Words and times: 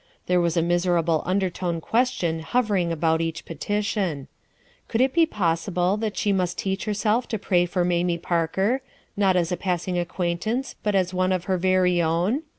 There 0.25 0.41
was 0.41 0.57
a 0.57 0.63
miserable 0.63 1.21
undertone 1.27 1.79
question 1.79 2.39
hover 2.39 2.75
ing 2.75 2.91
about 2.91 3.21
each 3.21 3.45
petition: 3.45 4.27
Could 4.87 4.99
it 4.99 5.13
be 5.13 5.27
possible 5.27 5.95
that 5.97 6.17
she 6.17 6.33
must 6.33 6.57
teach 6.57 6.85
herself 6.85 7.27
to 7.27 7.37
pray 7.37 7.67
for 7.67 7.85
Mamie 7.85 8.17
Parker, 8.17 8.81
not 9.15 9.35
as 9.35 9.51
a 9.51 9.57
passing 9.57 9.99
acquaintance 9.99 10.73
but 10.81 10.95
as 10.95 11.13
one 11.13 11.31
of 11.31 11.43
her 11.43 11.57
very 11.59 12.01
own 12.01 12.41